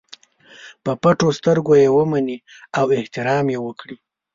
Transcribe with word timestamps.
په 0.83 0.91
پټو 1.01 1.27
سترګو 1.39 1.73
یې 1.81 1.87
ومني 1.95 2.37
او 2.79 2.85
احترام 2.97 3.45
یې 3.53 3.59
وکړي. 3.65 3.97